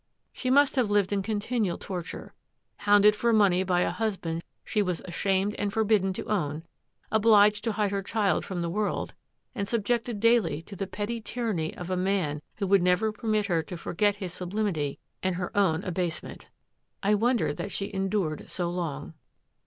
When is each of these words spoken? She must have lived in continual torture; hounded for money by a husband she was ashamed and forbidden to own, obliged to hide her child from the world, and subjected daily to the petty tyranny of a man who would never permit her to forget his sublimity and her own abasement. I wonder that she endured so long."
She 0.33 0.49
must 0.49 0.75
have 0.77 0.89
lived 0.89 1.13
in 1.13 1.21
continual 1.21 1.77
torture; 1.77 2.33
hounded 2.77 3.15
for 3.15 3.31
money 3.31 3.61
by 3.61 3.81
a 3.81 3.91
husband 3.91 4.43
she 4.65 4.81
was 4.81 4.99
ashamed 5.05 5.53
and 5.59 5.71
forbidden 5.71 6.11
to 6.13 6.25
own, 6.25 6.63
obliged 7.11 7.63
to 7.65 7.73
hide 7.73 7.91
her 7.91 8.01
child 8.01 8.43
from 8.43 8.63
the 8.63 8.69
world, 8.71 9.13
and 9.53 9.67
subjected 9.67 10.19
daily 10.19 10.63
to 10.63 10.75
the 10.75 10.87
petty 10.87 11.21
tyranny 11.21 11.77
of 11.77 11.91
a 11.91 11.95
man 11.95 12.41
who 12.55 12.65
would 12.65 12.81
never 12.81 13.11
permit 13.11 13.45
her 13.45 13.61
to 13.61 13.77
forget 13.77 14.15
his 14.15 14.33
sublimity 14.33 14.97
and 15.21 15.35
her 15.35 15.55
own 15.55 15.83
abasement. 15.83 16.47
I 17.03 17.13
wonder 17.13 17.53
that 17.53 17.71
she 17.71 17.93
endured 17.93 18.49
so 18.49 18.71
long." 18.71 19.13